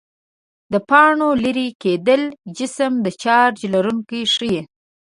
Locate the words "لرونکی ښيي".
3.73-4.59